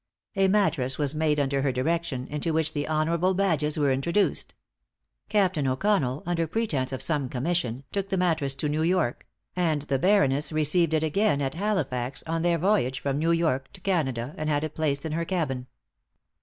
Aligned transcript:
A 0.35 0.47
mattress 0.47 0.97
was 0.97 1.13
made 1.13 1.39
under 1.39 1.61
her 1.61 1.71
direction, 1.71 2.25
into 2.25 2.53
which 2.53 2.73
the 2.73 2.87
honorable 2.87 3.35
badges 3.35 3.77
were 3.77 3.91
introduced. 3.91 4.55
Captain 5.29 5.67
O'Connel, 5.67 6.23
under 6.25 6.47
pretence 6.47 6.91
of 6.91 7.03
some 7.03 7.29
commission, 7.29 7.83
took 7.91 8.09
the 8.09 8.17
mattress 8.17 8.55
to 8.55 8.67
New 8.67 8.81
York; 8.81 9.27
and 9.55 9.83
the 9.83 9.99
Baroness 9.99 10.51
received 10.51 10.95
it 10.95 11.03
again 11.03 11.39
at 11.39 11.53
Halifax, 11.53 12.23
on 12.25 12.41
their 12.41 12.57
voyage 12.57 12.99
from 12.99 13.19
New 13.19 13.31
York 13.31 13.71
to 13.73 13.81
Canada, 13.81 14.33
and 14.39 14.49
had 14.49 14.63
it 14.63 14.73
placed 14.73 15.05
in 15.05 15.11
her 15.11 15.23
cabin. 15.23 15.67